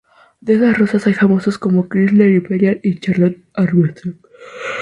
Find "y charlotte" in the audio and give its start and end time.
2.81-3.37